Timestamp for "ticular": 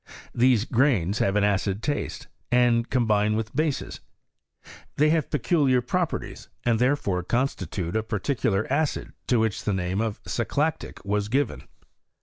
8.19-8.65